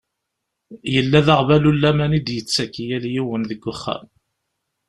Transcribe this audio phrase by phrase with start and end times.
[0.93, 4.05] Yella d aɣbalu n laman i d-yettak i yal yiwen deg uxxam.